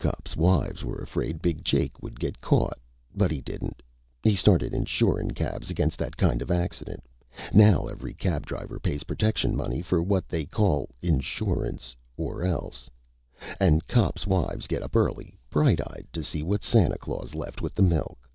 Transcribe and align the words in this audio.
Cops' 0.00 0.34
wives 0.36 0.82
were 0.82 0.98
afraid 0.98 1.40
Big 1.40 1.64
Jake 1.64 2.02
would 2.02 2.18
get 2.18 2.40
caught. 2.40 2.80
But 3.14 3.30
he 3.30 3.40
didn't. 3.40 3.84
He 4.24 4.34
started 4.34 4.74
insurin' 4.74 5.30
cabs 5.32 5.70
against 5.70 5.96
that 6.00 6.16
kinda 6.16 6.52
accident. 6.52 7.04
Now 7.54 7.86
every 7.86 8.12
cab 8.12 8.44
driver 8.46 8.80
pays 8.80 9.04
protection 9.04 9.54
money 9.56 9.82
for 9.82 10.02
what 10.02 10.28
they 10.28 10.44
call 10.44 10.88
insurance 11.02 11.94
or 12.16 12.42
else. 12.42 12.90
An' 13.60 13.80
cops' 13.82 14.26
wives 14.26 14.66
get 14.66 14.82
up 14.82 14.96
early, 14.96 15.38
bright 15.50 15.80
eyed, 15.80 16.08
to 16.14 16.24
see 16.24 16.42
what 16.42 16.64
Santa 16.64 16.98
Claus 16.98 17.36
left 17.36 17.62
with 17.62 17.76
the 17.76 17.82
milk." 17.84 18.28